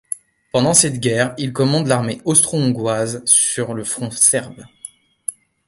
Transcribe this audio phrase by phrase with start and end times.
[0.51, 4.65] Pendant cette guerre, il commande l'armée austro-hongroise sur le front serbe.